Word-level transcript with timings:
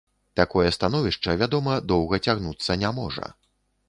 Такое 0.39 0.69
становішча, 0.77 1.35
вядома, 1.41 1.75
доўга 1.91 2.19
цягнуцца 2.25 2.79
не 2.85 2.91
можа. 3.01 3.29